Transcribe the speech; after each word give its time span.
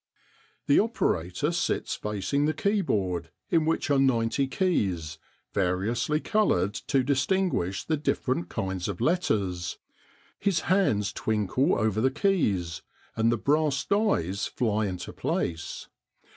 _]The 0.65 0.79
operator 0.79 1.51
sits 1.51 1.93
facing 1.93 2.47
the 2.47 2.55
keyboard, 2.55 3.29
in 3.51 3.65
which 3.65 3.91
are 3.91 3.99
ninety 3.99 4.47
keys, 4.47 5.19
variously 5.53 6.19
coloured 6.19 6.73
to 6.73 7.03
distinguish 7.03 7.83
the 7.83 7.97
different 7.97 8.49
kinds 8.49 8.87
of 8.87 8.99
letters. 8.99 9.77
His 10.39 10.61
hands 10.61 11.13
twinkle 11.13 11.75
over 11.77 12.01
the 12.01 12.09
keys, 12.09 12.81
and 13.15 13.31
the 13.31 13.37
brass 13.37 13.85
dies 13.85 14.47
fly 14.47 14.87
into 14.87 15.13
place. 15.13 15.87